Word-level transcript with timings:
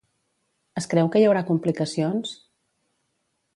Es 0.81 0.87
creu 0.93 1.11
que 1.17 1.21
hi 1.21 1.27
haurà 1.27 1.45
complicacions? 1.51 2.35